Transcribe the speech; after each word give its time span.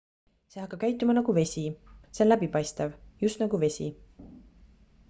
see 0.53 0.61
hakkab 0.61 0.79
käituma 0.83 1.15
nagu 1.17 1.35
vesi 1.39 1.65
see 1.91 2.25
on 2.27 2.33
läbipaistev 2.33 2.97
just 3.27 3.45
nagu 3.45 3.63
vesi 3.67 3.93